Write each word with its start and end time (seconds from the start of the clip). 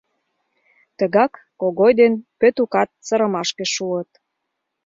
Тыгак 0.97 1.33
Когой 1.61 1.91
ден 1.99 2.13
Пӧтукат 2.39 2.89
сырымашке 3.05 3.65
шуыт. 3.73 4.09